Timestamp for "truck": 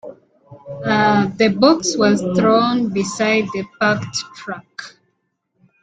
4.35-4.95